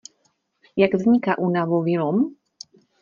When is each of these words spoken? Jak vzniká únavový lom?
Jak 0.77 0.93
vzniká 0.93 1.37
únavový 1.37 1.97
lom? 1.97 2.33